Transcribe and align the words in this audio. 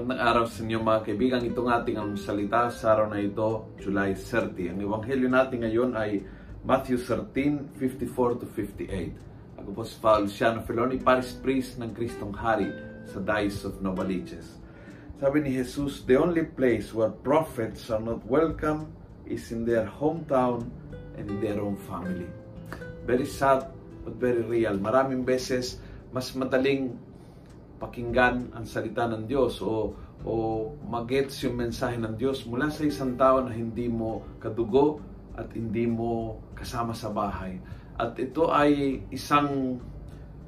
Magandang 0.00 0.32
araw 0.32 0.44
sa 0.48 0.64
inyo 0.64 0.80
mga 0.80 1.02
kaibigan. 1.12 1.44
Itong 1.44 1.68
ating 1.68 2.00
ang 2.00 2.16
salita 2.16 2.72
sa 2.72 2.96
araw 2.96 3.12
na 3.12 3.20
ito, 3.20 3.68
July 3.76 4.16
30. 4.16 4.72
Ang 4.72 4.80
ebanghelyo 4.80 5.28
natin 5.28 5.60
ngayon 5.60 5.92
ay 5.92 6.24
Matthew 6.64 6.96
13, 7.04 7.76
54 7.76 8.40
to 8.40 8.48
58. 8.48 9.60
Ako 9.60 9.68
po 9.76 9.84
si 9.84 10.00
Paul 10.00 10.24
Luciano 10.24 10.64
Feloni, 10.64 10.96
Paris 10.96 11.36
Priest 11.36 11.76
ng 11.84 11.92
Kristong 11.92 12.32
Hari 12.32 12.72
sa 13.12 13.20
Dice 13.20 13.68
of 13.68 13.84
Novaliches. 13.84 14.56
Sabi 15.20 15.44
ni 15.44 15.60
Jesus, 15.60 16.00
the 16.08 16.16
only 16.16 16.48
place 16.48 16.96
where 16.96 17.12
prophets 17.12 17.92
are 17.92 18.00
not 18.00 18.24
welcome 18.24 18.88
is 19.28 19.52
in 19.52 19.68
their 19.68 19.84
hometown 19.84 20.64
and 21.20 21.28
in 21.28 21.44
their 21.44 21.60
own 21.60 21.76
family. 21.76 22.24
Very 23.04 23.28
sad 23.28 23.68
but 24.08 24.16
very 24.16 24.40
real. 24.48 24.80
Maraming 24.80 25.28
beses, 25.28 25.76
mas 26.08 26.32
madaling 26.32 26.96
pakinggan 27.80 28.52
ang 28.52 28.68
salita 28.68 29.08
ng 29.08 29.24
Diyos 29.24 29.58
o 29.64 29.96
o 30.20 30.68
magets 30.84 31.40
yung 31.48 31.56
mensahe 31.56 31.96
ng 31.96 32.12
Diyos 32.16 32.44
mula 32.44 32.68
sa 32.68 32.84
isang 32.84 33.16
tao 33.16 33.40
na 33.40 33.56
hindi 33.56 33.88
mo 33.88 34.20
kadugo 34.36 35.00
at 35.32 35.48
hindi 35.56 35.88
mo 35.88 36.36
kasama 36.52 36.92
sa 36.92 37.08
bahay. 37.08 37.56
At 37.96 38.16
ito 38.20 38.52
ay 38.52 39.00
isang 39.08 39.80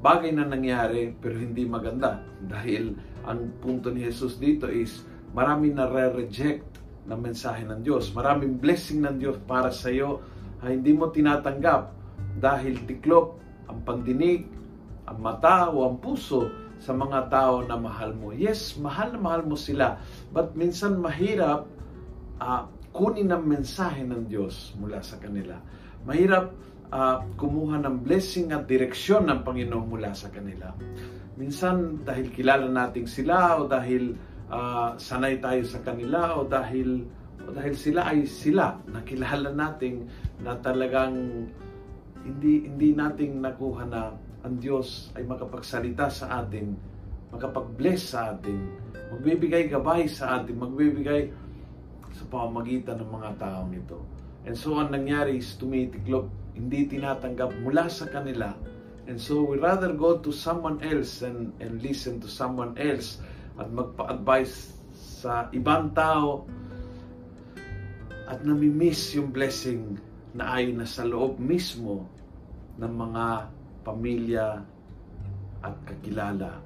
bagay 0.00 0.32
na 0.32 0.48
nangyari 0.48 1.12
pero 1.12 1.36
hindi 1.36 1.68
maganda 1.68 2.24
dahil 2.40 2.96
ang 3.28 3.60
punto 3.60 3.92
ni 3.92 4.08
Jesus 4.08 4.40
dito 4.40 4.70
is 4.72 5.04
marami 5.36 5.68
na 5.68 5.84
re-reject 5.84 6.80
ng 7.04 7.20
mensahe 7.20 7.64
ng 7.64 7.84
Diyos. 7.84 8.12
Maraming 8.16 8.56
blessing 8.56 9.04
ng 9.04 9.16
Diyos 9.20 9.36
para 9.44 9.68
sa 9.68 9.92
iyo 9.92 10.24
ay 10.64 10.80
hindi 10.80 10.96
mo 10.96 11.12
tinatanggap 11.12 11.92
dahil 12.40 12.88
tiklop 12.88 13.36
ang 13.68 13.84
pandinig, 13.84 14.48
ang 15.04 15.20
mata 15.20 15.68
o 15.68 15.84
ang 15.84 16.00
puso 16.00 16.67
sa 16.78 16.94
mga 16.94 17.30
tao 17.30 17.66
na 17.66 17.74
mahal 17.74 18.14
mo. 18.14 18.30
Yes, 18.30 18.78
mahal 18.78 19.14
na 19.14 19.20
mahal 19.20 19.42
mo 19.46 19.58
sila. 19.58 19.98
But 20.30 20.54
minsan 20.54 21.02
mahirap 21.02 21.66
uh, 22.38 22.62
kunin 22.94 23.30
ang 23.30 23.44
mensahe 23.46 24.02
ng 24.06 24.26
Diyos 24.30 24.74
mula 24.78 25.02
sa 25.02 25.18
kanila. 25.18 25.58
Mahirap 26.06 26.54
uh, 26.90 27.22
kumuha 27.36 27.82
ng 27.84 28.02
blessing 28.02 28.54
at 28.54 28.64
direksyon 28.66 29.28
ng 29.28 29.44
Panginoon 29.44 29.86
mula 29.86 30.14
sa 30.14 30.32
kanila. 30.32 30.72
Minsan 31.38 32.02
dahil 32.02 32.34
kilala 32.34 32.66
natin 32.66 33.06
sila 33.06 33.62
o 33.62 33.70
dahil 33.70 34.16
uh, 34.50 34.98
sanay 34.98 35.38
tayo 35.38 35.62
sa 35.62 35.82
kanila 35.84 36.34
o 36.34 36.46
dahil 36.46 37.06
o 37.46 37.54
dahil 37.54 37.74
sila 37.78 38.10
ay 38.10 38.26
sila 38.26 38.76
nakilala 38.90 39.54
natin 39.54 40.10
na 40.42 40.58
talagang 40.58 41.46
hindi 42.26 42.66
hindi 42.66 42.92
nating 42.92 43.40
nakuha 43.40 43.82
na 43.86 44.12
ang 44.46 44.54
Diyos 44.62 45.10
ay 45.18 45.26
makapagsalita 45.26 46.06
sa 46.10 46.42
atin, 46.42 46.78
makapag-bless 47.34 48.14
sa 48.14 48.34
atin, 48.34 48.56
magbibigay 49.10 49.66
gabay 49.66 50.06
sa 50.06 50.38
atin, 50.38 50.54
magbibigay 50.54 51.32
sa 52.14 52.24
pamamagitan 52.30 53.02
ng 53.02 53.10
mga 53.10 53.30
taong 53.38 53.72
ito. 53.74 53.98
And 54.46 54.54
so 54.54 54.78
ang 54.78 54.94
nangyari 54.94 55.42
is 55.42 55.58
tumitiklop, 55.58 56.30
hindi 56.54 56.86
tinatanggap 56.86 57.52
mula 57.60 57.90
sa 57.90 58.06
kanila. 58.08 58.54
And 59.08 59.16
so 59.16 59.42
we 59.42 59.58
rather 59.58 59.92
go 59.96 60.20
to 60.20 60.30
someone 60.30 60.80
else 60.84 61.24
and, 61.24 61.52
and 61.58 61.80
listen 61.80 62.20
to 62.22 62.28
someone 62.28 62.76
else 62.76 63.18
at 63.58 63.68
magpa-advise 63.72 64.76
sa 64.94 65.50
ibang 65.50 65.90
tao 65.96 66.46
at 68.28 68.44
namimiss 68.44 69.16
yung 69.16 69.32
blessing 69.32 69.96
na 70.36 70.60
ay 70.60 70.70
nasa 70.76 71.02
loob 71.02 71.40
mismo 71.40 72.06
ng 72.76 72.92
mga 72.92 73.24
pamilya 73.88 74.60
at 75.64 75.74
kakilala. 75.88 76.60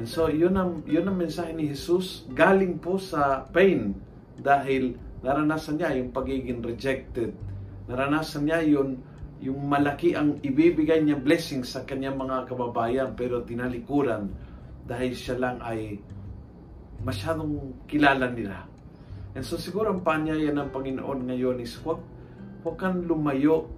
And 0.00 0.08
so, 0.08 0.32
yun 0.32 0.56
ang, 0.56 0.80
yun 0.88 1.04
ang 1.04 1.20
mensahe 1.20 1.52
ni 1.52 1.68
Jesus 1.68 2.24
galing 2.32 2.80
po 2.80 2.96
sa 2.96 3.44
pain 3.52 3.92
dahil 4.40 4.96
naranasan 5.20 5.76
niya 5.76 5.98
yung 5.98 6.14
pagiging 6.14 6.64
rejected. 6.64 7.36
Naranasan 7.90 8.48
niya 8.48 8.62
yun, 8.64 9.02
yung 9.42 9.58
malaki 9.68 10.14
ang 10.16 10.38
ibibigay 10.40 11.02
niya 11.02 11.18
blessing 11.18 11.62
sa 11.62 11.82
kanyang 11.86 12.18
mga 12.18 12.46
kababayan 12.50 13.14
pero 13.14 13.42
tinalikuran 13.42 14.30
dahil 14.86 15.12
siya 15.14 15.36
lang 15.38 15.56
ay 15.62 15.98
masyadong 17.02 17.74
kilala 17.86 18.30
nila. 18.30 18.66
And 19.38 19.46
so 19.46 19.54
siguro 19.54 19.94
ang 19.94 20.02
panyaya 20.02 20.50
ng 20.50 20.74
Panginoon 20.74 21.30
ngayon 21.30 21.62
is 21.62 21.78
huwag, 21.82 22.02
huwag 22.66 22.76
kang 22.78 23.06
lumayo 23.06 23.70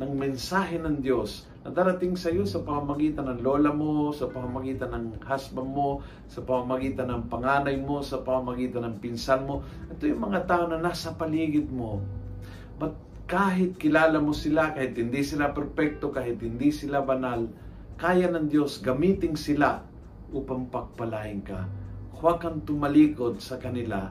ng 0.00 0.12
mensahe 0.16 0.80
ng 0.80 1.04
Diyos 1.04 1.44
na 1.62 1.70
darating 1.70 2.18
sa 2.18 2.32
iyo 2.32 2.42
sa 2.42 2.64
pamamagitan 2.64 3.28
ng 3.28 3.40
lola 3.44 3.70
mo, 3.70 4.10
sa 4.10 4.26
pamamagitan 4.26 4.90
ng 4.90 5.06
husband 5.22 5.68
mo, 5.70 6.02
sa 6.26 6.42
pamamagitan 6.42 7.06
ng 7.06 7.22
panganay 7.30 7.78
mo, 7.78 8.02
sa 8.02 8.18
pamamagitan 8.18 8.82
ng 8.88 8.96
pinsan 8.98 9.46
mo. 9.46 9.62
Ito 9.92 10.10
yung 10.10 10.26
mga 10.26 10.48
tao 10.50 10.66
na 10.66 10.82
nasa 10.82 11.14
paligid 11.14 11.70
mo. 11.70 12.02
But 12.82 12.98
kahit 13.30 13.78
kilala 13.78 14.18
mo 14.18 14.34
sila, 14.34 14.74
kahit 14.74 14.98
hindi 14.98 15.22
sila 15.22 15.54
perpekto, 15.54 16.10
kahit 16.10 16.42
hindi 16.42 16.74
sila 16.74 17.04
banal, 17.04 17.46
kaya 17.94 18.26
ng 18.26 18.50
Diyos 18.50 18.82
gamitin 18.82 19.38
sila 19.38 19.86
upang 20.34 20.66
pagpalain 20.66 21.46
ka. 21.46 21.68
Huwag 22.18 22.42
kang 22.42 22.66
tumalikod 22.66 23.38
sa 23.38 23.62
kanila 23.62 24.10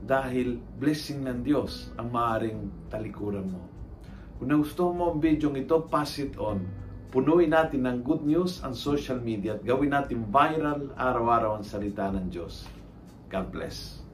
dahil 0.00 0.56
blessing 0.80 1.28
ng 1.28 1.44
Diyos 1.44 1.92
ang 2.00 2.08
maaring 2.08 2.88
talikuran 2.88 3.52
mo. 3.52 3.75
Kung 4.36 4.52
gusto 4.52 4.92
mo 4.92 5.16
ang 5.16 5.20
video 5.20 5.48
ito, 5.56 5.80
pass 5.88 6.20
it 6.20 6.36
on 6.36 6.86
Punuin 7.16 7.48
natin 7.48 7.86
ng 7.88 8.04
good 8.04 8.28
news 8.28 8.60
ang 8.60 8.76
social 8.76 9.16
media 9.16 9.56
at 9.56 9.64
gawin 9.64 9.88
natin 9.88 10.28
viral 10.28 10.92
araw-araw 10.98 11.56
ang 11.56 11.64
salita 11.64 12.12
ng 12.12 12.28
Diyos. 12.28 12.68
God 13.32 13.48
bless. 13.48 14.05